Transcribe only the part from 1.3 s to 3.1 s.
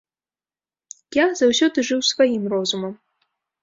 заўсёды жыў сваім розумам.